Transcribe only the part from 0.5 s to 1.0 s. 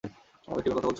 টিমের কথা বলছ?